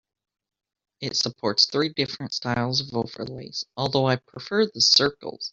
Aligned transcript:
It 0.99 1.15
supports 1.15 1.67
three 1.67 1.89
different 1.89 2.33
styles 2.33 2.81
of 2.81 2.91
overlays, 2.95 3.65
although 3.77 4.07
I 4.07 4.15
prefer 4.15 4.65
the 4.65 4.81
circles. 4.81 5.49